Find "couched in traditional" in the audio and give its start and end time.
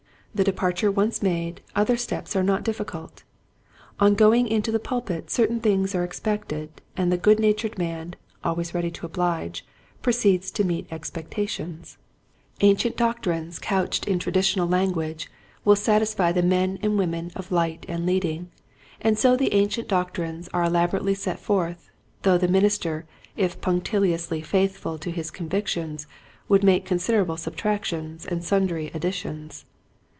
13.59-14.69